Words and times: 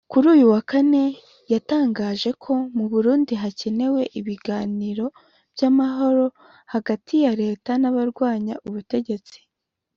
kuri 0.11 0.25
uyu 0.33 0.45
wa 0.53 0.61
kane 0.71 1.03
yatangaje 1.53 2.29
ko 2.43 2.53
mu 2.77 2.85
Burundi 2.91 3.33
hakenewe 3.43 4.01
ibiganiro 4.19 5.05
by’amahoro 5.53 6.25
hagati 6.73 7.13
ya 7.25 7.33
Leta 7.41 7.71
n’abarwanya 7.81 8.55
ubutegetsi 8.67 9.37